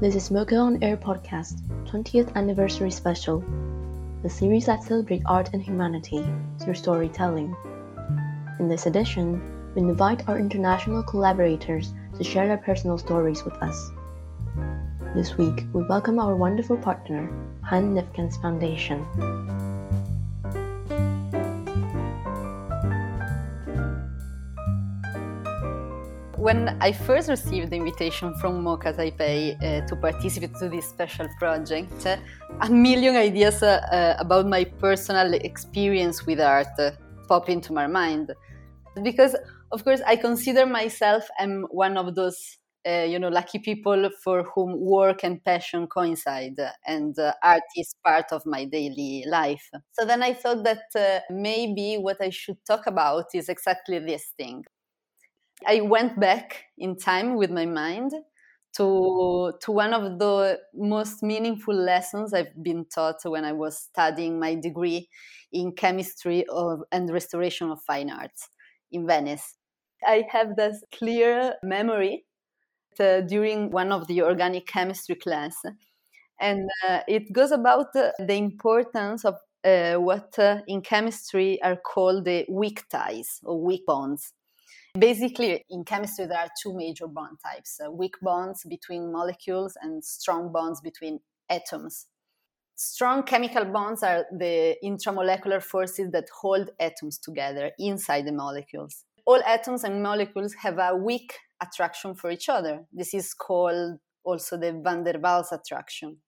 This 0.00 0.14
is 0.14 0.30
MoCA 0.30 0.56
on 0.56 0.80
Air 0.80 0.96
Podcast, 0.96 1.60
20th 1.86 2.32
Anniversary 2.36 2.92
Special, 2.92 3.42
the 4.22 4.30
series 4.30 4.66
that 4.66 4.84
celebrates 4.84 5.24
art 5.26 5.50
and 5.52 5.60
humanity 5.60 6.24
through 6.60 6.74
storytelling. 6.74 7.56
In 8.60 8.68
this 8.68 8.86
edition, 8.86 9.42
we 9.74 9.82
invite 9.82 10.28
our 10.28 10.38
international 10.38 11.02
collaborators 11.02 11.94
to 12.16 12.22
share 12.22 12.46
their 12.46 12.58
personal 12.58 12.96
stories 12.96 13.44
with 13.44 13.54
us. 13.54 13.90
This 15.16 15.36
week, 15.36 15.64
we 15.72 15.82
welcome 15.82 16.20
our 16.20 16.36
wonderful 16.36 16.76
partner, 16.76 17.28
Han 17.64 17.96
Nefkens 17.96 18.40
Foundation. 18.40 19.04
When 26.38 26.68
I 26.80 26.92
first 26.92 27.28
received 27.28 27.70
the 27.70 27.76
invitation 27.76 28.32
from 28.34 28.62
MoCA 28.62 28.94
Taipei 28.94 29.56
uh, 29.56 29.86
to 29.88 29.96
participate 29.96 30.54
to 30.60 30.68
this 30.68 30.86
special 30.88 31.26
project, 31.36 32.06
uh, 32.06 32.16
a 32.60 32.70
million 32.70 33.16
ideas 33.16 33.62
uh, 33.62 33.80
uh 33.90 34.14
about 34.20 34.46
my 34.46 34.62
personal 34.62 35.34
experience 35.34 36.26
with 36.26 36.40
art 36.40 36.68
uh, 36.78 36.92
popped 37.28 37.48
into 37.48 37.72
my 37.72 37.88
mind. 37.88 38.32
Because, 39.02 39.34
of 39.72 39.82
course, 39.84 40.00
I 40.06 40.14
consider 40.14 40.64
myself 40.64 41.24
am 41.40 41.66
one 41.70 41.96
of 41.96 42.14
those, 42.14 42.38
uh, 42.86 43.06
you 43.08 43.18
know, 43.18 43.30
lucky 43.30 43.58
people 43.58 44.08
for 44.22 44.44
whom 44.54 44.78
work 44.78 45.24
and 45.24 45.44
passion 45.44 45.88
coincide, 45.88 46.58
and 46.86 47.16
art 47.42 47.68
is 47.76 47.96
part 48.04 48.26
of 48.30 48.46
my 48.46 48.64
daily 48.64 49.24
life. 49.26 49.68
So 49.92 50.06
then 50.06 50.22
I 50.22 50.34
thought 50.34 50.62
that 50.62 51.24
maybe 51.30 51.96
what 51.96 52.18
I 52.20 52.30
should 52.30 52.58
talk 52.64 52.86
about 52.86 53.26
is 53.34 53.48
exactly 53.48 53.98
this 53.98 54.32
thing 54.36 54.64
I 55.66 55.80
went 55.80 56.18
back 56.20 56.64
in 56.78 56.96
time 56.96 57.36
with 57.36 57.50
my 57.50 57.66
mind 57.66 58.12
to 58.76 59.52
to 59.60 59.72
one 59.72 59.92
of 59.94 60.18
the 60.18 60.60
most 60.74 61.22
meaningful 61.22 61.74
lessons 61.74 62.32
I've 62.34 62.54
been 62.62 62.84
taught 62.94 63.16
when 63.24 63.44
I 63.44 63.52
was 63.52 63.78
studying 63.78 64.38
my 64.38 64.54
degree 64.54 65.08
in 65.52 65.72
chemistry 65.72 66.44
of, 66.48 66.80
and 66.92 67.10
restoration 67.10 67.70
of 67.70 67.80
fine 67.82 68.10
arts 68.10 68.48
in 68.92 69.06
Venice. 69.06 69.56
I 70.06 70.26
have 70.30 70.54
this 70.56 70.84
clear 70.94 71.54
memory 71.62 72.24
uh, 73.00 73.22
during 73.22 73.70
one 73.70 73.92
of 73.92 74.06
the 74.08 74.22
organic 74.22 74.66
chemistry 74.66 75.16
class, 75.16 75.56
and 76.40 76.68
uh, 76.88 77.00
it 77.08 77.32
goes 77.32 77.52
about 77.52 77.94
uh, 77.96 78.12
the 78.18 78.34
importance 78.34 79.24
of 79.24 79.36
uh, 79.64 79.96
what 79.96 80.38
uh, 80.38 80.60
in 80.68 80.82
chemistry 80.82 81.60
are 81.62 81.76
called 81.76 82.24
the 82.26 82.46
weak 82.50 82.88
ties 82.90 83.40
or 83.44 83.60
weak 83.62 83.84
bonds. 83.86 84.32
Basically, 84.98 85.64
in 85.70 85.84
chemistry, 85.84 86.26
there 86.26 86.38
are 86.38 86.50
two 86.60 86.74
major 86.74 87.06
bond 87.06 87.38
types 87.44 87.78
uh, 87.84 87.90
weak 87.90 88.14
bonds 88.22 88.64
between 88.64 89.12
molecules 89.12 89.76
and 89.80 90.02
strong 90.02 90.50
bonds 90.50 90.80
between 90.80 91.20
atoms. 91.48 92.06
Strong 92.74 93.24
chemical 93.24 93.64
bonds 93.64 94.02
are 94.02 94.24
the 94.32 94.76
intramolecular 94.84 95.62
forces 95.62 96.10
that 96.12 96.28
hold 96.40 96.70
atoms 96.80 97.18
together 97.18 97.72
inside 97.78 98.26
the 98.26 98.32
molecules. 98.32 99.04
All 99.26 99.42
atoms 99.44 99.84
and 99.84 100.02
molecules 100.02 100.54
have 100.62 100.78
a 100.78 100.96
weak 100.96 101.34
attraction 101.60 102.14
for 102.14 102.30
each 102.30 102.48
other. 102.48 102.86
This 102.92 103.14
is 103.14 103.34
called 103.34 103.98
also 104.24 104.56
the 104.56 104.80
van 104.82 105.04
der 105.04 105.18
Waals 105.18 105.52
attraction. 105.52 106.18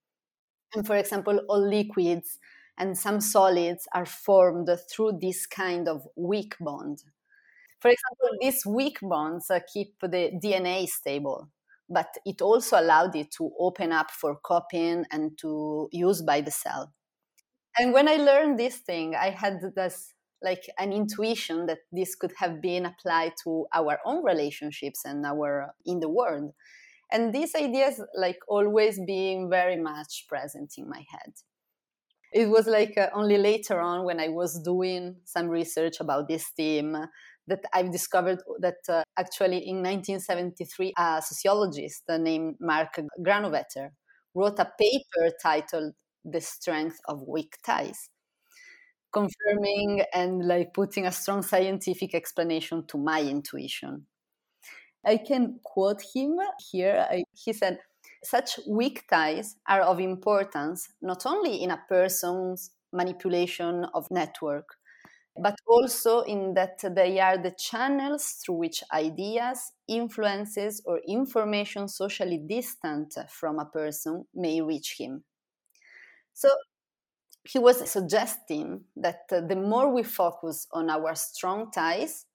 And 0.74 0.86
for 0.86 0.96
example, 0.96 1.40
all 1.48 1.66
liquids 1.66 2.38
and 2.78 2.96
some 2.96 3.20
solids 3.20 3.86
are 3.94 4.06
formed 4.06 4.68
through 4.90 5.18
this 5.20 5.46
kind 5.46 5.88
of 5.88 6.06
weak 6.16 6.56
bond. 6.60 7.02
For 7.80 7.88
example, 7.90 8.38
these 8.40 8.64
weak 8.66 8.98
bonds 9.02 9.50
uh, 9.50 9.60
keep 9.72 9.98
the 10.00 10.30
DNA 10.42 10.86
stable, 10.86 11.50
but 11.88 12.14
it 12.26 12.42
also 12.42 12.78
allowed 12.80 13.16
it 13.16 13.30
to 13.38 13.52
open 13.58 13.92
up 13.92 14.10
for 14.10 14.36
copying 14.36 15.06
and 15.10 15.36
to 15.38 15.88
use 15.92 16.22
by 16.22 16.40
the 16.42 16.50
cell. 16.50 16.92
And 17.78 17.92
when 17.92 18.08
I 18.08 18.16
learned 18.16 18.58
this 18.58 18.78
thing, 18.78 19.14
I 19.14 19.30
had 19.30 19.60
this 19.74 20.12
like 20.42 20.64
an 20.78 20.92
intuition 20.92 21.66
that 21.66 21.80
this 21.92 22.14
could 22.14 22.32
have 22.38 22.60
been 22.62 22.86
applied 22.86 23.34
to 23.44 23.66
our 23.74 23.98
own 24.06 24.24
relationships 24.24 25.04
and 25.04 25.24
our 25.26 25.74
in 25.84 26.00
the 26.00 26.08
world. 26.08 26.52
And 27.12 27.34
these 27.34 27.54
ideas 27.54 28.02
like 28.16 28.38
always 28.48 29.00
being 29.06 29.50
very 29.50 29.76
much 29.76 30.26
present 30.28 30.74
in 30.78 30.88
my 30.88 31.04
head 31.10 31.34
it 32.32 32.48
was 32.48 32.66
like 32.66 32.96
uh, 32.96 33.08
only 33.12 33.36
later 33.38 33.80
on 33.80 34.04
when 34.04 34.20
I 34.20 34.28
was 34.28 34.60
doing 34.62 35.16
some 35.24 35.48
research 35.48 36.00
about 36.00 36.28
this 36.28 36.46
theme 36.56 36.96
that 37.46 37.64
I've 37.72 37.90
discovered 37.90 38.42
that 38.60 38.78
uh, 38.88 39.02
actually 39.16 39.68
in 39.68 39.76
1973, 39.76 40.92
a 40.96 41.22
sociologist 41.22 42.04
named 42.08 42.56
Mark 42.60 43.00
Granovetter 43.20 43.90
wrote 44.34 44.58
a 44.58 44.70
paper 44.78 45.34
titled 45.42 45.94
The 46.24 46.40
Strength 46.40 47.00
of 47.06 47.22
Weak 47.26 47.56
Ties, 47.64 48.10
confirming 49.12 50.02
and 50.14 50.46
like 50.46 50.72
putting 50.72 51.06
a 51.06 51.12
strong 51.12 51.42
scientific 51.42 52.14
explanation 52.14 52.86
to 52.88 52.98
my 52.98 53.20
intuition. 53.20 54.06
I 55.04 55.16
can 55.16 55.60
quote 55.64 56.02
him 56.14 56.38
here. 56.70 57.06
I, 57.10 57.24
he 57.32 57.52
said, 57.52 57.78
such 58.22 58.60
weak 58.68 59.08
ties 59.08 59.56
are 59.66 59.80
of 59.80 59.98
importance 59.98 60.88
not 61.00 61.24
only 61.24 61.62
in 61.62 61.70
a 61.70 61.82
person's 61.88 62.70
manipulation 62.92 63.86
of 63.94 64.06
network, 64.10 64.76
but 65.40 65.56
also 65.66 66.20
in 66.22 66.54
that 66.54 66.78
they 66.94 67.18
are 67.20 67.38
the 67.38 67.52
channels 67.52 68.32
through 68.44 68.56
which 68.56 68.84
ideas, 68.92 69.72
influences, 69.88 70.82
or 70.86 71.00
information 71.08 71.88
socially 71.88 72.38
distant 72.38 73.14
from 73.28 73.58
a 73.58 73.64
person 73.66 74.26
may 74.34 74.60
reach 74.60 74.96
him. 74.98 75.24
So 76.32 76.48
he 77.44 77.58
was 77.58 77.90
suggesting 77.90 78.84
that 78.96 79.28
the 79.30 79.56
more 79.56 79.92
we 79.92 80.02
focus 80.02 80.66
on 80.72 80.90
our 80.90 81.14
strong 81.14 81.70
ties, 81.72 82.26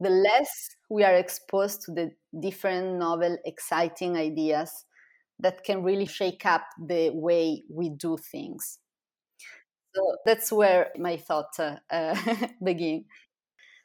the 0.00 0.10
less 0.10 0.70
we 0.90 1.04
are 1.04 1.16
exposed 1.16 1.82
to 1.84 1.92
the 1.92 2.12
different 2.40 2.98
novel, 2.98 3.38
exciting 3.46 4.16
ideas 4.18 4.86
that 5.40 5.64
can 5.64 5.84
really 5.84 6.06
shake 6.06 6.46
up 6.46 6.64
the 6.80 7.10
way 7.12 7.64
we 7.70 7.90
do 7.90 8.18
things. 8.18 8.79
So 9.94 10.16
that's 10.24 10.52
where 10.52 10.90
my 10.98 11.16
thought 11.16 11.52
uh. 11.58 12.14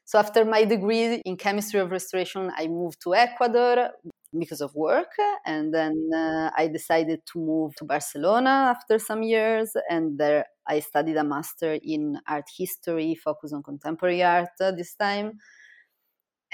So 0.06 0.20
after 0.20 0.46
my 0.46 0.66
degree 0.66 1.22
in 1.26 1.36
chemistry 1.38 1.80
of 1.80 1.92
restoration, 1.92 2.52
I 2.56 2.68
moved 2.68 3.02
to 3.04 3.16
Ecuador 3.16 3.90
because 4.38 4.62
of 4.62 4.76
work, 4.76 5.12
and 5.46 5.74
then 5.74 6.10
uh, 6.14 6.52
I 6.58 6.68
decided 6.68 7.22
to 7.34 7.40
move 7.40 7.76
to 7.78 7.86
Barcelona 7.86 8.74
after 8.76 9.00
some 9.00 9.24
years, 9.24 9.72
and 9.90 10.18
there 10.20 10.46
I 10.68 10.80
studied 10.82 11.18
a 11.18 11.24
master 11.24 11.78
in 11.82 12.20
art 12.28 12.46
history, 12.56 13.16
focus 13.16 13.54
on 13.54 13.64
contemporary 13.64 14.24
art 14.24 14.50
uh, 14.62 14.72
this 14.72 14.94
time. 14.96 15.40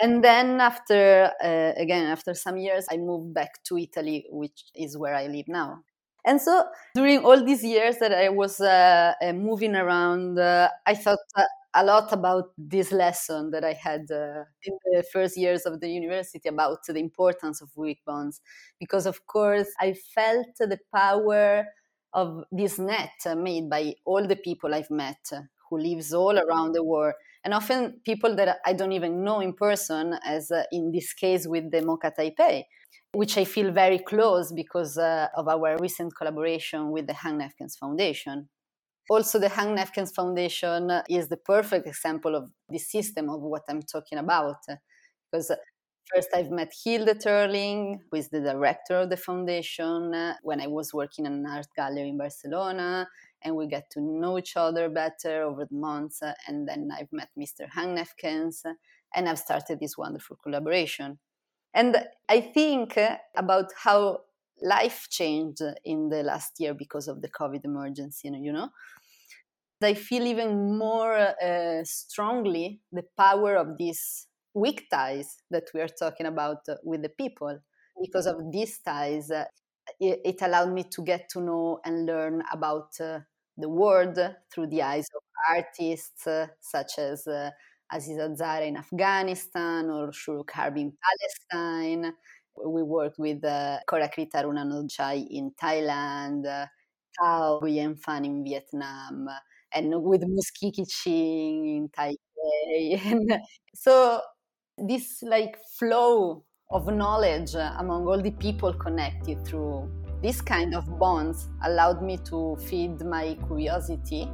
And 0.01 0.23
then 0.23 0.59
after 0.59 1.31
uh, 1.43 1.73
again 1.77 2.05
after 2.07 2.33
some 2.33 2.57
years, 2.57 2.85
I 2.91 2.97
moved 2.97 3.33
back 3.33 3.63
to 3.65 3.77
Italy, 3.77 4.25
which 4.29 4.65
is 4.75 4.97
where 4.97 5.13
I 5.15 5.27
live 5.27 5.47
now. 5.47 5.83
And 6.25 6.41
so 6.41 6.65
during 6.93 7.25
all 7.25 7.43
these 7.43 7.63
years 7.63 7.97
that 7.97 8.13
I 8.13 8.29
was 8.29 8.59
uh, 8.61 9.13
uh, 9.21 9.33
moving 9.33 9.75
around, 9.75 10.37
uh, 10.37 10.69
I 10.85 10.93
thought 10.95 11.17
uh, 11.35 11.43
a 11.73 11.83
lot 11.83 12.11
about 12.13 12.51
this 12.57 12.91
lesson 12.91 13.51
that 13.51 13.63
I 13.63 13.73
had 13.73 14.01
uh, 14.11 14.43
in 14.63 14.73
the 14.91 15.03
first 15.11 15.37
years 15.37 15.65
of 15.65 15.79
the 15.79 15.89
university 15.89 16.47
about 16.49 16.79
the 16.87 16.99
importance 16.99 17.61
of 17.61 17.69
weak 17.75 17.99
bonds. 18.05 18.41
Because, 18.79 19.05
of 19.05 19.25
course, 19.25 19.67
I 19.79 19.93
felt 19.93 20.47
the 20.59 20.79
power 20.93 21.65
of 22.13 22.43
this 22.51 22.77
net 22.77 23.11
made 23.37 23.69
by 23.69 23.95
all 24.05 24.27
the 24.27 24.35
people 24.35 24.73
I've 24.75 24.91
met 24.91 25.31
who 25.71 25.79
lives 25.79 26.13
all 26.13 26.37
around 26.37 26.73
the 26.73 26.83
world 26.83 27.15
and 27.43 27.55
often 27.55 27.99
people 28.05 28.35
that 28.35 28.59
I 28.63 28.73
don't 28.73 28.91
even 28.91 29.23
know 29.23 29.39
in 29.39 29.53
person, 29.53 30.13
as 30.23 30.51
uh, 30.51 30.63
in 30.71 30.91
this 30.91 31.11
case 31.13 31.47
with 31.47 31.71
the 31.71 31.81
MoCA 31.81 32.11
Taipei 32.15 32.65
which 33.13 33.37
I 33.37 33.43
feel 33.43 33.71
very 33.71 33.99
close 33.99 34.51
because 34.51 34.97
uh, 34.97 35.27
of 35.35 35.47
our 35.47 35.77
recent 35.77 36.15
collaboration 36.15 36.91
with 36.91 37.07
the 37.07 37.13
Han 37.13 37.39
Nefkens 37.39 37.77
Foundation. 37.77 38.47
Also, 39.09 39.39
the 39.39 39.49
Han 39.49 39.75
Nefkens 39.75 40.13
Foundation 40.15 40.89
is 41.09 41.27
the 41.27 41.37
perfect 41.37 41.87
example 41.87 42.35
of 42.35 42.49
this 42.69 42.89
system 42.89 43.29
of 43.29 43.41
what 43.41 43.63
I'm 43.67 43.81
talking 43.81 44.17
about. 44.17 44.63
Because 45.29 45.51
first, 46.13 46.29
I've 46.33 46.51
met 46.51 46.71
Hilde 46.85 47.19
Teerlinck, 47.19 47.99
who 48.09 48.17
is 48.17 48.29
the 48.29 48.39
director 48.39 48.99
of 48.99 49.09
the 49.09 49.17
foundation, 49.17 50.13
when 50.43 50.61
I 50.61 50.67
was 50.67 50.93
working 50.93 51.25
in 51.25 51.33
an 51.33 51.45
art 51.45 51.67
gallery 51.75 52.09
in 52.09 52.17
Barcelona. 52.17 53.07
And 53.43 53.55
we 53.55 53.67
get 53.67 53.89
to 53.91 54.01
know 54.01 54.37
each 54.37 54.55
other 54.55 54.89
better 54.89 55.43
over 55.43 55.65
the 55.65 55.75
months. 55.75 56.21
Uh, 56.21 56.33
and 56.47 56.67
then 56.67 56.89
I've 56.97 57.11
met 57.11 57.29
Mr. 57.39 57.67
Han 57.73 57.97
Nefkens, 57.97 58.63
and 59.15 59.27
I've 59.27 59.39
started 59.39 59.79
this 59.79 59.97
wonderful 59.97 60.37
collaboration. 60.43 61.19
And 61.73 61.97
I 62.29 62.41
think 62.41 62.97
about 63.35 63.71
how 63.83 64.21
life 64.61 65.07
changed 65.09 65.61
in 65.85 66.09
the 66.09 66.23
last 66.23 66.59
year 66.59 66.73
because 66.73 67.07
of 67.07 67.21
the 67.21 67.29
COVID 67.29 67.65
emergency, 67.65 68.29
you 68.29 68.51
know. 68.51 68.69
I 69.83 69.95
feel 69.95 70.27
even 70.27 70.77
more 70.77 71.17
uh, 71.17 71.83
strongly 71.83 72.81
the 72.91 73.03
power 73.17 73.55
of 73.55 73.77
these 73.79 74.27
weak 74.53 74.87
ties 74.91 75.37
that 75.49 75.69
we 75.73 75.81
are 75.81 75.87
talking 75.87 76.27
about 76.27 76.59
uh, 76.69 76.75
with 76.83 77.01
the 77.01 77.09
people. 77.09 77.59
Because 78.01 78.25
of 78.25 78.51
these 78.51 78.79
ties, 78.79 79.31
uh, 79.31 79.45
it, 79.99 80.19
it, 80.23 80.41
allowed 80.41 80.71
me 80.73 80.83
to 80.83 81.03
get 81.03 81.29
to 81.29 81.41
know 81.41 81.79
and 81.83 82.05
learn 82.05 82.43
about 82.51 82.89
uh, 82.99 83.19
the 83.57 83.69
world 83.69 84.17
through 84.53 84.67
the 84.67 84.81
eyes 84.81 85.07
of 85.15 85.21
artists 85.55 86.27
uh, 86.27 86.47
such 86.59 86.99
as 86.99 87.27
uh, 87.27 87.49
Aziz 87.91 88.17
Hazara 88.17 88.67
in 88.67 88.77
Afghanistan 88.77 89.89
or 89.89 90.11
Shuruq 90.11 90.49
Harbi 90.49 90.81
in 90.81 90.93
Palestine. 91.51 92.13
We 92.65 92.83
worked 92.83 93.17
with 93.17 93.43
uh, 93.43 93.79
Korakrit 93.87 94.31
Arunanondchai 94.33 95.27
in 95.29 95.51
Thailand, 95.61 96.45
uh, 96.45 96.65
Thao 97.19 97.61
Nguyen 97.61 97.99
Phan 97.99 98.25
in 98.25 98.43
Vietnam, 98.43 99.27
and 99.73 100.03
with 100.03 100.21
Musquiqui 100.21 100.85
Chihying 100.87 101.77
in 101.77 101.89
Taipei. 101.89 103.41
so 103.75 104.21
this 104.77 105.21
like 105.23 105.57
flow 105.77 106.43
of 106.69 106.87
knowledge 106.87 107.53
among 107.55 108.07
all 108.07 108.21
the 108.21 108.31
people 108.31 108.73
connected 108.73 109.45
through 109.45 109.89
this 110.21 110.41
kind 110.41 110.75
of 110.75 110.99
bonds 110.99 111.47
allowed 111.63 112.01
me 112.03 112.17
to 112.17 112.55
feed 112.57 113.01
my 113.01 113.37
curiosity, 113.47 114.25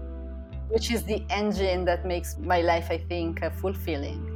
which 0.69 0.91
is 0.91 1.03
the 1.03 1.25
engine 1.29 1.85
that 1.85 2.05
makes 2.05 2.37
my 2.37 2.61
life, 2.61 2.87
I 2.89 2.97
think, 2.97 3.43
fulfilling. 3.61 4.33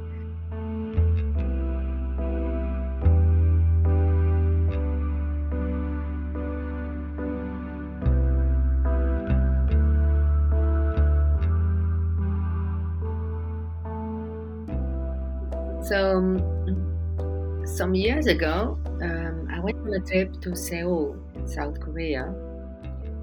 So, 15.82 16.16
um, 16.16 17.66
some 17.66 17.94
years 17.94 18.26
ago, 18.26 18.78
um, 19.02 19.48
I 19.50 19.60
went 19.60 19.78
on 19.78 19.92
a 19.94 20.00
trip 20.00 20.40
to 20.42 20.56
Seoul, 20.56 21.21
South 21.46 21.80
Korea, 21.80 22.24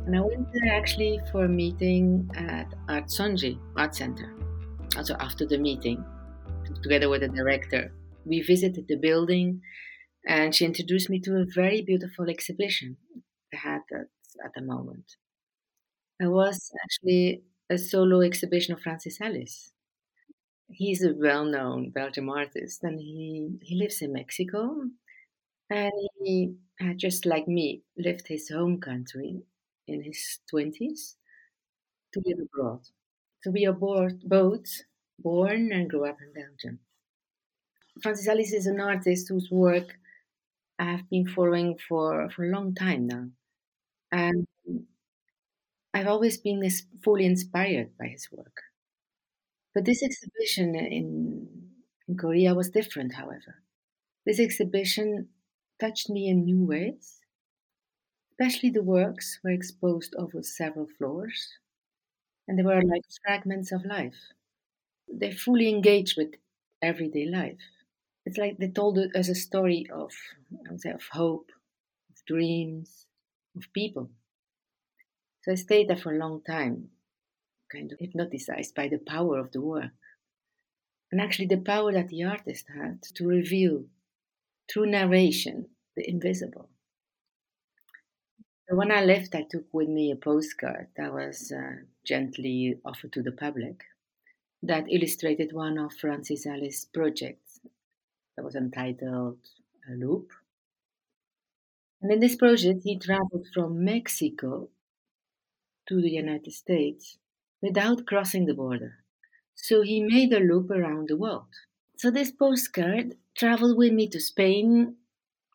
and 0.06 0.16
I 0.16 0.22
went 0.22 0.52
there 0.54 0.74
actually 0.74 1.20
for 1.32 1.46
a 1.46 1.50
meeting 1.50 2.30
at 2.36 2.74
Art 2.88 3.06
Sonje 3.06 3.60
Art 3.76 3.96
Center. 3.96 4.36
Also, 4.98 5.16
after 5.20 5.46
the 5.46 5.58
meeting, 5.58 6.04
together 6.84 7.10
with 7.10 7.22
the 7.22 7.30
director, 7.30 7.92
we 8.26 8.42
visited 8.42 8.88
the 8.88 8.96
building, 8.96 9.62
and 10.28 10.54
she 10.56 10.66
introduced 10.66 11.10
me 11.10 11.20
to 11.22 11.38
a 11.38 11.46
very 11.54 11.82
beautiful 11.82 12.30
exhibition 12.30 12.98
they 13.52 13.58
had 13.58 13.82
at, 13.92 14.08
at 14.44 14.52
the 14.56 14.62
moment. 14.62 15.16
It 16.20 16.28
was 16.28 16.72
actually 16.84 17.44
a 17.70 17.78
solo 17.78 18.22
exhibition 18.22 18.74
of 18.74 18.82
Francis 18.82 19.20
Alÿs 19.20 19.72
he's 20.70 21.04
a 21.04 21.14
well-known 21.14 21.90
Belgian 21.92 22.30
artist, 22.30 22.84
and 22.84 23.00
he 23.00 23.58
he 23.62 23.76
lives 23.76 24.02
in 24.02 24.14
Mexico, 24.14 24.84
and 25.70 25.92
he 26.24 26.56
had 26.80 26.98
just 26.98 27.26
like 27.26 27.48
me 27.48 27.84
left 27.98 28.28
his 28.28 28.50
home 28.50 28.80
country 28.80 29.44
in 29.88 30.04
his 30.04 30.40
twenties 30.50 31.18
to 32.14 32.22
live 32.26 32.40
abroad. 32.40 32.82
So 33.42 33.52
we 33.52 33.66
are 33.66 33.74
both, 33.74 34.84
born 35.20 35.72
and 35.72 35.90
grew 35.90 36.06
up 36.06 36.22
in 36.22 36.34
Belgium. 36.34 36.80
Francis 38.02 38.28
Alÿs 38.28 38.54
is 38.54 38.66
an 38.68 38.80
artist 38.80 39.30
whose 39.30 39.50
work 39.52 40.00
I 40.80 40.86
have 40.92 41.10
been 41.10 41.28
following 41.28 41.78
for, 41.78 42.30
for 42.32 42.46
a 42.46 42.50
long 42.50 42.76
time 42.76 43.08
now. 43.08 43.30
And 44.12 44.48
I've 45.94 46.08
always 46.08 46.38
been 46.40 46.68
fully 47.04 47.26
inspired 47.26 47.96
by 47.98 48.08
his 48.08 48.32
work. 48.32 48.64
But 49.74 49.86
this 49.86 50.04
exhibition 50.04 50.76
in, 50.76 51.74
in 52.08 52.18
Korea 52.18 52.54
was 52.54 52.70
different, 52.70 53.14
however. 53.16 53.64
This 54.26 54.40
exhibition 54.40 55.30
touched 55.80 56.10
me 56.10 56.28
in 56.28 56.46
new 56.46 56.66
ways. 56.66 57.22
Especially 58.32 58.72
the 58.72 58.82
works 58.82 59.40
were 59.44 59.52
exposed 59.52 60.16
over 60.16 60.42
several 60.42 60.88
floors, 60.88 61.60
and 62.48 62.58
they 62.60 62.64
were 62.64 62.82
like 62.82 63.04
fragments 63.26 63.72
of 63.72 63.86
life. 63.86 64.34
They 65.08 65.32
fully 65.34 65.70
engaged 65.70 66.18
with 66.18 66.36
everyday 66.82 67.26
life. 67.26 67.62
It's 68.26 68.38
like 68.38 68.58
they 68.58 68.70
told 68.72 69.00
us 69.00 69.30
a 69.30 69.36
story 69.36 69.88
of, 69.92 70.14
I 70.68 70.72
would 70.72 70.82
say, 70.82 70.92
of 70.92 71.04
hope, 71.12 71.52
of 72.10 72.26
dreams, 72.26 73.08
of 73.56 73.74
people. 73.74 74.12
So 75.42 75.52
I 75.52 75.56
stayed 75.56 75.90
there 75.90 75.98
for 75.98 76.14
a 76.16 76.18
long 76.18 76.42
time, 76.44 76.92
kind 77.72 77.92
of 77.92 78.00
hypnotized 78.00 78.76
by 78.76 78.88
the 78.90 79.00
power 79.00 79.40
of 79.40 79.52
the 79.54 79.62
work. 79.62 79.94
And 81.12 81.22
actually, 81.22 81.46
the 81.46 81.62
power 81.62 81.92
that 81.94 82.08
the 82.08 82.24
artist 82.24 82.68
had 82.70 83.04
to 83.04 83.28
reveal 83.28 83.86
through 84.70 84.88
narration 84.88 85.68
the 85.96 86.08
invisible. 86.10 86.70
So 88.70 88.76
when 88.76 88.92
I 88.92 89.04
left, 89.04 89.34
I 89.34 89.44
took 89.50 89.66
with 89.74 89.90
me 89.90 90.12
a 90.12 90.16
postcard 90.16 90.88
that 90.96 91.12
was 91.12 91.52
uh, 91.52 91.84
gently 92.06 92.80
offered 92.86 93.12
to 93.14 93.24
the 93.24 93.32
public 93.32 93.84
that 94.62 94.92
illustrated 94.92 95.54
one 95.54 95.78
of 95.78 95.94
Francis 95.94 96.46
Alÿs' 96.46 96.86
projects 96.94 97.62
that 98.36 98.44
was 98.44 98.56
entitled 98.56 99.40
A 99.90 99.94
Loop. 99.94 100.30
And 102.02 102.12
in 102.12 102.20
this 102.20 102.36
project, 102.36 102.82
he 102.84 103.00
traveled 103.00 103.48
from 103.54 103.84
Mexico 103.84 104.70
to 105.88 106.02
the 106.02 106.12
United 106.12 106.54
States 106.54 107.18
without 107.62 108.06
crossing 108.06 108.46
the 108.46 108.54
border. 108.54 109.04
So 109.56 109.82
he 109.82 110.02
made 110.02 110.32
a 110.32 110.40
loop 110.40 110.70
around 110.70 111.10
the 111.10 111.18
world. 111.18 111.54
So 112.00 112.10
this 112.10 112.32
postcard 112.32 113.16
traveled 113.36 113.78
with 113.78 113.92
me 113.92 114.08
to 114.08 114.22
Spain, 114.22 114.96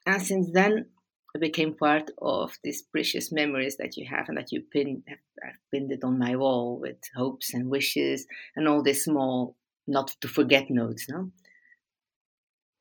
and 0.05 0.23
since 0.23 0.51
then 0.53 0.91
it 1.35 1.41
became 1.41 1.73
part 1.75 2.11
of 2.21 2.59
these 2.63 2.83
precious 2.83 3.33
memories 3.33 3.79
that 3.79 3.97
you 3.97 4.07
have 4.11 4.29
and 4.29 4.37
that 4.37 4.53
you 4.53 4.61
pin 4.61 5.03
I've 5.09 5.71
pinned 5.73 5.91
it 5.91 6.05
on 6.05 6.19
my 6.19 6.37
wall 6.37 6.79
with 6.79 6.99
hopes 7.17 7.55
and 7.55 7.71
wishes 7.71 8.27
and 8.55 8.69
all 8.69 8.83
these 8.83 9.05
small 9.05 9.57
not 9.87 10.09
to 10.21 10.29
forget 10.29 10.69
notes, 10.69 11.09
no? 11.09 11.31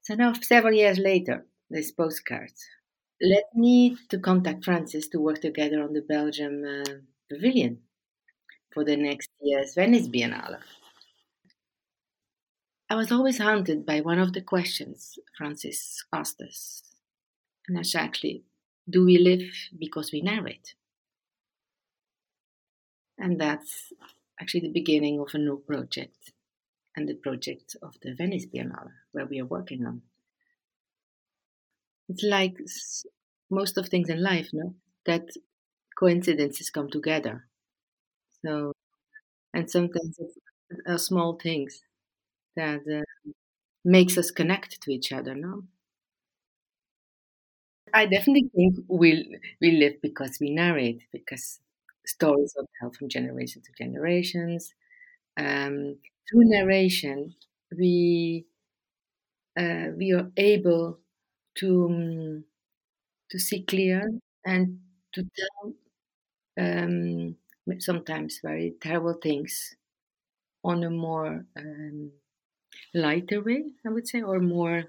So 0.01 0.15
now 0.15 0.33
several 0.33 0.73
years 0.73 0.97
later, 0.97 1.45
this 1.69 1.89
postcard 1.93 2.51
led 3.21 3.45
me 3.55 3.95
to 4.09 4.19
contact 4.19 4.65
Francis 4.65 5.07
to 5.07 5.21
work 5.21 5.39
together 5.39 5.81
on 5.81 5.93
the 5.93 6.01
Belgium 6.01 6.65
uh, 6.65 6.95
pavilion 7.29 7.79
for 8.73 8.83
the 8.83 8.97
next 8.97 9.29
year's 9.39 9.73
Venice 9.73 10.09
Biennale. 10.09 10.59
I 12.93 12.95
was 12.95 13.11
always 13.11 13.39
haunted 13.39 13.87
by 13.87 14.01
one 14.01 14.19
of 14.19 14.33
the 14.33 14.41
questions 14.41 15.17
Francis 15.35 16.05
asked 16.13 16.39
us, 16.41 16.83
and 17.67 17.75
that's 17.75 17.95
actually, 17.95 18.43
do 18.87 19.03
we 19.03 19.17
live 19.17 19.51
because 19.75 20.11
we 20.11 20.21
narrate? 20.21 20.75
And 23.17 23.41
that's 23.41 23.93
actually 24.39 24.59
the 24.67 24.73
beginning 24.73 25.19
of 25.19 25.29
a 25.33 25.39
new 25.39 25.57
project, 25.65 26.33
and 26.95 27.09
the 27.09 27.15
project 27.15 27.75
of 27.81 27.95
the 28.03 28.13
Venice 28.13 28.45
Biennale, 28.45 28.91
where 29.11 29.25
we 29.25 29.39
are 29.41 29.45
working 29.57 29.87
on. 29.87 30.03
It's 32.09 32.21
like 32.21 32.59
most 33.49 33.75
of 33.79 33.89
things 33.89 34.09
in 34.09 34.21
life, 34.21 34.51
no? 34.53 34.75
That 35.07 35.29
coincidences 35.97 36.69
come 36.69 36.91
together. 36.91 37.47
So, 38.45 38.73
and 39.51 39.67
sometimes 39.67 40.19
it's 40.19 40.37
uh, 40.85 40.99
small 40.99 41.39
things 41.41 41.81
that 42.55 42.81
uh, 42.87 43.01
makes 43.85 44.17
us 44.17 44.31
connect 44.31 44.81
to 44.83 44.91
each 44.93 45.11
other. 45.13 45.35
No, 45.35 45.63
I 47.93 48.05
definitely 48.05 48.49
think 48.55 48.75
we 48.87 49.37
we 49.61 49.71
live 49.71 50.01
because 50.01 50.37
we 50.41 50.49
narrate 50.49 51.03
because 51.11 51.59
stories 52.05 52.53
are 52.57 52.65
told 52.81 52.95
from 52.97 53.09
generation 53.09 53.61
to 53.61 53.71
generations. 53.83 54.73
Um, 55.37 55.97
through 56.29 56.45
narration, 56.49 57.35
we 57.77 58.45
uh, 59.57 59.87
we 59.97 60.11
are 60.13 60.31
able 60.37 60.99
to 61.55 61.87
um, 61.89 62.43
to 63.31 63.39
see 63.39 63.63
clear 63.63 64.11
and 64.45 64.79
to 65.13 65.23
tell 65.39 65.73
um, 66.57 67.35
sometimes 67.79 68.39
very 68.43 68.75
terrible 68.81 69.15
things 69.21 69.75
on 70.63 70.83
a 70.83 70.89
more 70.89 71.45
um, 71.57 72.11
lighter 72.93 73.41
way, 73.41 73.65
I 73.85 73.89
would 73.89 74.07
say, 74.07 74.21
or 74.21 74.39
more 74.39 74.85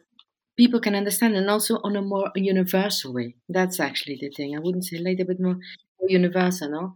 people 0.56 0.80
can 0.80 0.94
understand, 0.94 1.36
and 1.36 1.50
also 1.50 1.78
on 1.84 1.96
a 1.96 2.02
more 2.02 2.30
universal 2.36 3.12
way. 3.14 3.36
That's 3.48 3.80
actually 3.80 4.18
the 4.20 4.30
thing. 4.30 4.56
I 4.56 4.60
wouldn't 4.60 4.84
say 4.84 4.98
lighter, 4.98 5.24
but 5.24 5.40
more, 5.40 5.54
more 6.00 6.10
universal. 6.10 6.70
No? 6.70 6.94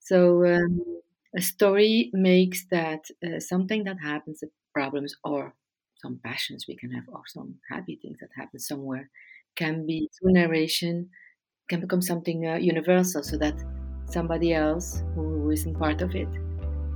So 0.00 0.44
um, 0.46 1.00
a 1.36 1.40
story 1.42 2.10
makes 2.12 2.66
that 2.68 3.04
uh, 3.26 3.40
something 3.40 3.84
that 3.84 3.98
happens, 4.00 4.42
problems 4.74 5.14
or 5.24 5.54
some 5.96 6.20
passions 6.24 6.66
we 6.68 6.76
can 6.76 6.90
have, 6.92 7.04
or 7.08 7.22
some 7.26 7.56
happy 7.70 7.98
things 8.00 8.18
that 8.20 8.30
happen 8.36 8.58
somewhere, 8.60 9.10
can 9.56 9.86
be 9.86 10.08
through 10.18 10.32
narration, 10.32 11.10
can 11.68 11.80
become 11.80 12.02
something 12.02 12.46
uh, 12.46 12.56
universal, 12.56 13.22
so 13.22 13.38
that 13.38 13.56
somebody 14.06 14.54
else 14.54 15.02
who 15.14 15.50
isn't 15.50 15.78
part 15.78 16.02
of 16.02 16.14
it 16.14 16.28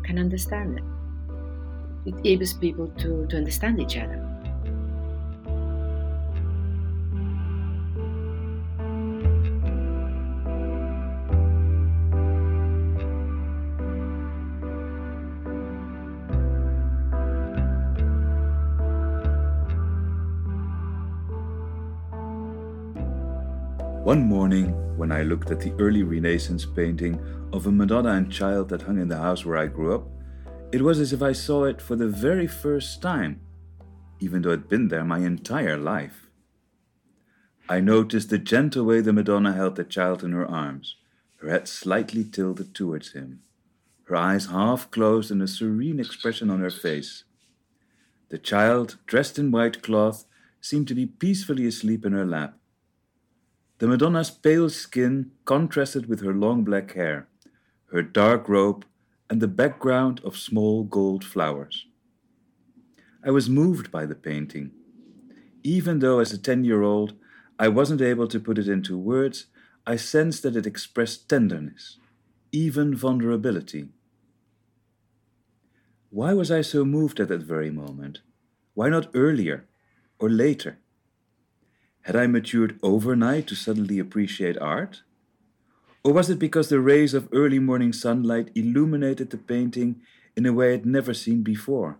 can 0.05 0.19
understand 0.19 0.79
it 0.79 0.85
it 2.07 2.15
enables 2.17 2.53
people 2.53 2.89
to, 2.99 3.27
to 3.27 3.37
understand 3.37 3.81
each 3.81 3.97
other. 3.97 4.21
One 24.05 24.29
morning, 24.29 24.67
when 24.99 25.11
I 25.11 25.23
looked 25.23 25.51
at 25.51 25.61
the 25.61 25.73
early 25.79 26.03
Renaissance 26.03 26.67
painting 26.67 27.19
of 27.55 27.67
a 27.67 27.73
Madonna 27.73 28.11
and 28.11 28.31
Child 28.31 28.69
that 28.69 28.83
hung 28.83 29.01
in 29.01 29.09
the 29.09 29.17
house 29.17 29.47
where 29.47 29.57
I 29.57 29.67
grew 29.67 29.95
up, 29.95 30.14
it 30.75 30.83
was 30.83 30.99
as 30.99 31.13
if 31.13 31.23
I 31.23 31.31
saw 31.31 31.63
it 31.67 31.81
for 31.81 31.95
the 31.95 32.09
very 32.09 32.49
first 32.49 33.01
time, 33.01 33.41
even 34.19 34.43
though 34.43 34.51
had 34.51 34.69
been 34.69 34.89
there 34.89 35.05
my 35.05 35.21
entire 35.21 35.77
life. 35.79 36.27
I 37.69 37.79
noticed 37.79 38.29
the 38.29 38.39
gentle 38.39 38.85
way 38.85 39.01
the 39.01 39.13
Madonna 39.13 39.53
held 39.53 39.77
the 39.77 39.85
child 39.85 40.25
in 40.25 40.33
her 40.33 40.45
arms, 40.45 40.97
her 41.37 41.49
head 41.49 41.69
slightly 41.69 42.25
tilted 42.25 42.75
towards 42.75 43.13
him, 43.13 43.39
her 44.09 44.17
eyes 44.17 44.47
half 44.47 44.91
closed 44.91 45.31
and 45.31 45.41
a 45.43 45.47
serene 45.47 46.01
expression 46.01 46.51
on 46.51 46.59
her 46.59 46.71
face. 46.71 47.23
The 48.31 48.39
child, 48.39 48.99
dressed 49.07 49.39
in 49.39 49.53
white 49.53 49.81
cloth, 49.81 50.25
seemed 50.61 50.89
to 50.89 50.95
be 50.97 51.07
peacefully 51.07 51.69
asleep 51.69 52.05
in 52.05 52.15
her 52.15 52.27
lap. 52.27 52.59
The 53.79 53.87
Madonna's 53.87 54.33
pale 54.33 54.71
skin 54.71 55.31
contrasted 55.45 56.09
with 56.09 56.21
her 56.23 56.35
long 56.35 56.65
black 56.65 56.95
hair, 56.95 57.29
her 57.93 58.03
dark 58.03 58.49
robe, 58.49 58.85
and 59.35 59.43
the 59.43 59.49
background 59.49 60.21
of 60.23 60.37
small 60.37 60.85
gold 60.85 61.25
flowers. 61.25 61.89
I 63.25 63.33
was 63.33 63.51
moved 63.51 63.91
by 63.91 64.07
the 64.07 64.15
painting. 64.15 64.71
Even 65.65 65.99
though, 65.99 66.21
as 66.21 66.33
a 66.33 66.39
10 66.39 66.63
year 66.63 66.83
old, 66.83 67.15
I 67.59 67.67
wasn't 67.67 68.01
able 68.01 68.29
to 68.29 68.39
put 68.39 68.59
it 68.59 68.69
into 68.69 68.97
words, 68.97 69.47
I 69.85 69.97
sensed 69.97 70.45
that 70.45 70.55
it 70.55 70.67
expressed 70.67 71.29
tenderness, 71.29 71.99
even 72.53 72.95
vulnerability. 72.95 73.89
Why 76.11 76.33
was 76.33 76.53
I 76.53 76.61
so 76.61 76.85
moved 76.85 77.19
at 77.19 77.27
that 77.27 77.43
very 77.43 77.73
moment? 77.73 78.21
Why 78.75 78.89
not 78.89 79.11
earlier 79.15 79.67
or 80.21 80.31
later? 80.31 80.79
Had 82.03 82.15
I 82.15 82.29
matured 82.29 82.79
overnight 82.85 83.49
to 83.49 83.57
suddenly 83.57 83.99
appreciate 83.99 84.57
art? 84.59 85.03
Or 86.05 86.13
was 86.13 86.29
it 86.29 86.39
because 86.39 86.69
the 86.69 86.81
rays 86.81 87.15
of 87.15 87.29
early 87.33 87.59
morning 87.59 87.93
sunlight 87.93 88.51
illuminated 88.55 89.31
the 89.31 89.39
painting 89.39 90.03
in 90.37 90.45
a 90.45 90.53
way 90.53 90.75
I'd 90.75 90.85
never 90.85 91.15
seen 91.15 91.43
before? 91.43 91.99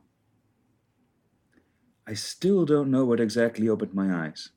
I 2.07 2.13
still 2.13 2.67
don't 2.67 2.91
know 2.91 3.07
what 3.07 3.19
exactly 3.19 3.67
opened 3.67 3.95
my 3.95 4.27
eyes, 4.27 4.51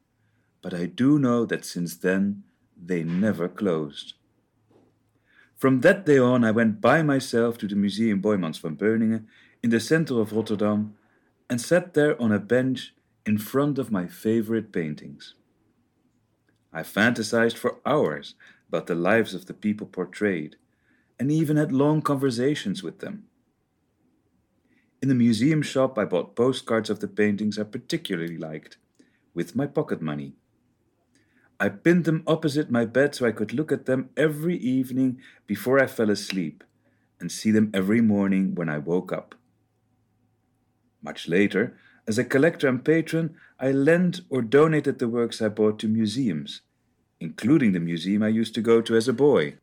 but 0.62 0.74
I 0.74 0.86
do 0.86 1.18
know 1.18 1.46
that 1.46 1.64
since 1.64 1.96
then 1.96 2.44
they 2.76 3.04
never 3.04 3.48
closed. 3.48 4.16
From 5.56 5.80
that 5.80 6.06
day 6.06 6.18
on, 6.18 6.44
I 6.44 6.52
went 6.52 6.82
by 6.82 7.02
myself 7.02 7.58
to 7.60 7.68
the 7.68 7.76
Museum 7.76 8.22
Boijmans 8.22 8.60
van 8.60 8.76
Beuningen 8.76 9.28
in 9.64 9.70
the 9.70 9.80
center 9.80 10.20
of 10.20 10.34
Rotterdam 10.34 10.96
and 11.50 11.62
sat 11.62 11.94
there 11.94 12.22
on 12.22 12.34
a 12.34 12.40
bench 12.40 12.94
in 13.26 13.38
front 13.38 13.80
of 13.80 13.92
my 13.92 14.08
favorite 14.08 14.74
paintings. 14.74 15.36
I 16.74 16.82
fantasized 16.84 17.58
for 17.58 17.80
hours 17.86 18.36
about 18.68 18.88
the 18.88 18.96
lives 18.96 19.34
of 19.34 19.46
the 19.46 19.54
people 19.54 19.88
portrayed 19.88 20.56
and 21.20 21.32
even 21.32 21.58
had 21.58 21.72
long 21.72 22.02
conversations 22.02 22.84
with 22.84 23.00
them. 23.00 23.26
In 25.02 25.10
the 25.10 25.16
museum 25.16 25.62
shop, 25.62 25.98
I 25.98 26.06
bought 26.06 26.36
postcards 26.36 26.90
of 26.90 27.00
the 27.00 27.08
paintings 27.08 27.60
I 27.60 27.64
particularly 27.64 28.38
liked, 28.38 28.78
with 29.34 29.56
my 29.56 29.68
pocket 29.68 30.02
money. 30.02 30.34
I 31.60 31.70
pinned 31.70 32.06
them 32.06 32.24
opposite 32.28 32.70
my 32.70 32.86
bed 32.86 33.16
so 33.16 33.26
I 33.26 33.32
could 33.32 33.54
look 33.54 33.72
at 33.72 33.86
them 33.86 34.10
every 34.16 34.58
evening 34.58 35.20
before 35.46 35.80
I 35.80 35.88
fell 35.88 36.10
asleep 36.10 36.64
and 37.20 37.32
see 37.32 37.52
them 37.52 37.72
every 37.74 38.02
morning 38.02 38.54
when 38.54 38.70
I 38.70 38.78
woke 38.78 39.12
up. 39.12 39.36
Much 41.02 41.28
later, 41.28 41.78
as 42.08 42.18
a 42.18 42.24
collector 42.24 42.68
and 42.68 42.84
patron, 42.84 43.36
I 43.60 43.72
lent 43.72 44.22
or 44.30 44.42
donated 44.42 45.00
the 45.00 45.10
works 45.10 45.42
I 45.42 45.50
bought 45.50 45.80
to 45.80 45.88
museums, 45.88 46.62
including 47.20 47.72
the 47.72 47.80
museum 47.80 48.24
I 48.24 48.30
used 48.30 48.54
to 48.56 48.62
go 48.62 48.82
to 48.82 48.96
as 48.96 49.08
a 49.08 49.14
boy. 49.14 49.56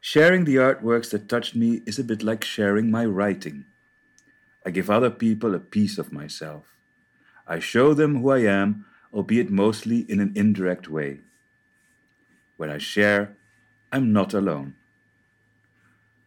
Sharing 0.00 0.44
the 0.44 0.56
artworks 0.56 1.10
that 1.10 1.28
touched 1.28 1.54
me 1.54 1.82
is 1.86 1.98
a 1.98 2.04
bit 2.04 2.22
like 2.22 2.44
sharing 2.44 2.90
my 2.90 3.04
writing. 3.04 3.64
I 4.64 4.70
give 4.70 4.90
other 4.90 5.10
people 5.10 5.54
a 5.54 5.60
piece 5.60 5.98
of 5.98 6.12
myself. 6.12 6.64
I 7.46 7.58
show 7.58 7.94
them 7.94 8.20
who 8.20 8.30
I 8.30 8.40
am, 8.40 8.86
albeit 9.12 9.50
mostly 9.50 10.06
in 10.08 10.20
an 10.20 10.32
indirect 10.36 10.88
way. 10.88 11.20
When 12.56 12.70
I 12.70 12.78
share, 12.78 13.36
I'm 13.92 14.12
not 14.12 14.34
alone. 14.34 14.74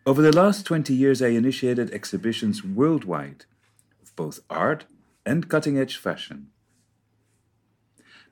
Over 0.05 0.21
the 0.21 0.35
last 0.35 0.65
20 0.65 0.93
years, 0.93 1.21
I 1.21 1.27
initiated 1.27 1.91
exhibitions 1.91 2.63
worldwide 2.63 3.45
of 4.01 4.15
both 4.15 4.41
art 4.49 4.85
and 5.25 5.47
cutting 5.47 5.77
edge 5.77 5.95
fashion. 5.97 6.49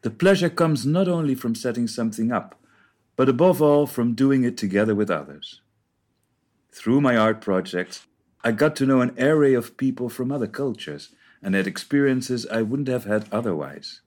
The 0.01 0.09
pleasure 0.09 0.49
comes 0.49 0.85
not 0.85 1.07
only 1.07 1.35
from 1.35 1.53
setting 1.53 1.87
something 1.87 2.31
up, 2.31 2.59
but 3.15 3.29
above 3.29 3.61
all 3.61 3.85
from 3.85 4.15
doing 4.15 4.43
it 4.43 4.57
together 4.57 4.95
with 4.95 5.11
others. 5.11 5.61
Through 6.71 7.01
my 7.01 7.15
art 7.15 7.41
projects, 7.41 8.07
I 8.43 8.51
got 8.51 8.75
to 8.77 8.85
know 8.85 9.01
an 9.01 9.15
array 9.19 9.53
of 9.53 9.77
people 9.77 10.09
from 10.09 10.31
other 10.31 10.47
cultures 10.47 11.09
and 11.43 11.53
had 11.53 11.67
experiences 11.67 12.47
I 12.47 12.63
wouldn't 12.63 12.87
have 12.87 13.05
had 13.05 13.27
otherwise. 13.31 14.01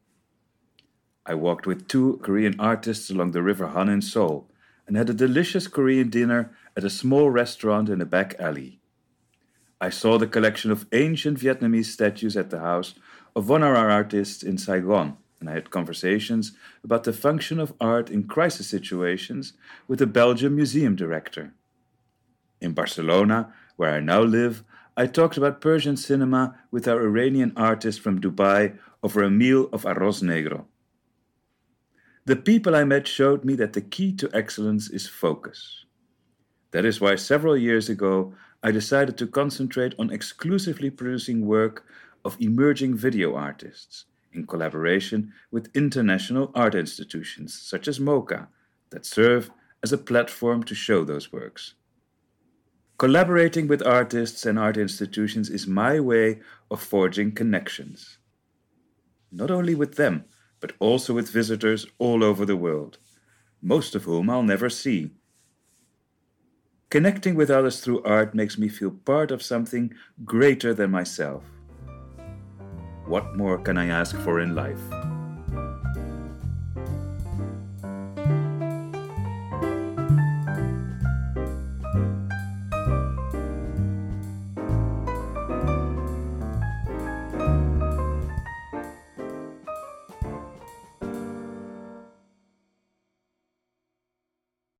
I 1.27 1.35
walked 1.35 1.67
with 1.67 1.87
two 1.87 2.19
Korean 2.23 2.59
artists 2.59 3.09
along 3.11 3.31
the 3.31 3.43
river 3.43 3.69
Han 3.69 3.89
in 3.89 4.03
Seoul 4.03 4.51
and 4.87 4.97
had 4.97 5.09
a 5.09 5.15
delicious 5.15 5.69
Korean 5.69 6.11
dinner 6.11 6.55
at 6.77 6.85
a 6.85 6.91
small 6.91 7.31
restaurant 7.31 7.89
in 7.89 8.01
a 8.01 8.07
back 8.07 8.35
alley. 8.41 8.81
I 9.81 9.91
saw 9.91 10.19
the 10.19 10.27
collection 10.27 10.71
of 10.71 10.87
ancient 10.93 11.39
Vietnamese 11.39 11.87
statues 11.87 12.37
at 12.37 12.51
the 12.51 12.61
house 12.61 12.95
of 13.37 13.49
one 13.49 13.63
of 13.63 13.77
our 13.77 13.91
artists 13.91 14.43
in 14.43 14.59
Saigon, 14.59 15.17
and 15.45 15.51
I 15.51 15.55
had 15.57 15.71
conversations 15.71 16.53
about 16.83 17.05
the 17.05 17.13
function 17.13 17.61
of 17.61 17.75
art 17.79 18.09
in 18.09 18.25
crisis 18.25 18.67
situations 18.67 19.53
with 19.87 19.99
the 19.99 20.07
Belgian 20.07 20.57
museum 20.57 20.97
director. 20.97 21.53
In 22.63 22.73
Barcelona, 22.73 23.53
where 23.77 23.93
I 23.93 24.01
now 24.01 24.23
live, 24.23 24.65
I 24.97 25.07
talked 25.07 25.37
about 25.37 25.61
Persian 25.61 25.99
cinema 25.99 26.59
with 26.71 26.89
our 26.89 27.03
Iranian 27.03 27.53
artist 27.57 28.01
from 28.01 28.23
Dubai 28.23 28.79
over 29.03 29.23
a 29.23 29.31
meal 29.31 29.69
of 29.71 29.83
arroz 29.83 30.23
negro. 30.23 30.65
The 32.25 32.37
people 32.37 32.75
I 32.75 32.85
met 32.85 33.07
showed 33.07 33.45
me 33.45 33.55
that 33.57 33.75
the 33.75 33.83
key 33.83 34.15
to 34.15 34.31
excellence 34.33 34.89
is 34.89 35.07
focus. 35.07 35.85
That 36.71 36.87
is 36.87 37.03
why 37.03 37.17
several 37.17 37.55
years 37.55 37.91
ago 37.91 38.33
I 38.63 38.71
decided 38.71 39.19
to 39.19 39.27
concentrate 39.27 39.95
on 39.99 40.11
exclusively 40.11 40.89
producing 40.89 41.45
work 41.45 41.85
of 42.25 42.41
emerging 42.41 42.97
video 42.97 43.35
artists 43.35 44.07
in 44.35 44.47
collaboration 44.47 45.33
with 45.50 45.75
international 45.75 46.50
art 46.55 46.75
institutions 46.75 47.59
such 47.59 47.88
as 47.88 47.99
MOCA 47.99 48.49
that 48.91 49.07
serve 49.07 49.50
as 49.83 49.93
a 49.93 49.99
platform 49.99 50.62
to 50.64 50.75
show 50.75 51.05
those 51.05 51.33
works. 51.33 51.75
Collaborating 52.99 53.67
with 53.67 53.85
artists 53.87 54.47
and 54.47 54.59
art 54.59 54.76
institutions 54.76 55.50
is 55.50 55.67
my 55.67 55.99
way 55.99 56.41
of 56.71 56.81
forging 56.83 57.33
connections. 57.33 58.19
Not 59.33 59.50
only 59.50 59.75
with 59.75 59.97
them, 59.97 60.25
but 60.61 60.73
also 60.79 61.12
with 61.12 61.31
visitors 61.31 61.87
all 61.99 62.23
over 62.23 62.47
the 62.47 62.57
world, 62.57 62.99
most 63.61 63.95
of 63.95 64.05
whom 64.05 64.31
I'll 64.31 64.43
never 64.43 64.71
see 64.71 65.11
Connecting 66.95 67.35
with 67.35 67.50
others 67.50 67.81
through 67.81 68.05
art 68.05 68.37
makes 68.37 68.57
me 68.57 68.69
feel 68.69 68.93
part 68.93 69.33
of 69.33 69.43
something 69.43 69.93
greater 70.25 70.73
than 70.73 70.93
myself. 70.93 71.43
What 73.06 73.37
more 73.37 73.58
can 73.58 73.76
I 73.76 73.88
ask 73.88 74.16
for 74.16 74.40
in 74.40 74.54
life? 74.54 74.80